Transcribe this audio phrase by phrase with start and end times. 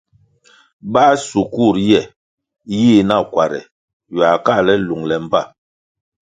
[0.93, 2.01] Báh sikur ye
[2.77, 3.59] yih nakuare
[4.11, 5.41] ywiah káhle lungle mbpa.